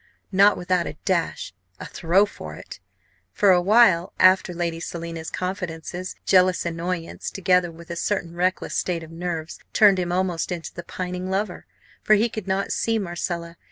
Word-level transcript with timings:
not 0.31 0.57
without 0.57 0.87
a 0.87 0.97
dash 1.05 1.53
a 1.79 1.85
throw 1.85 2.25
for 2.25 2.55
it! 2.55 2.79
For 3.33 3.51
a 3.51 3.61
while, 3.61 4.13
after 4.17 4.51
Lady 4.51 4.79
Selina's 4.79 5.29
confidences, 5.29 6.15
jealous 6.25 6.65
annoyance, 6.65 7.29
together 7.29 7.71
with 7.71 7.91
a 7.91 7.95
certain 7.95 8.33
reckless 8.33 8.73
state 8.73 9.03
of 9.03 9.11
nerves, 9.11 9.59
turned 9.73 9.99
him 9.99 10.11
almost 10.11 10.51
into 10.51 10.73
the 10.73 10.81
pining 10.81 11.29
lover. 11.29 11.67
For 12.01 12.15
he 12.15 12.29
could 12.29 12.47
not 12.47 12.71
see 12.71 12.97
Marcella. 12.97 13.57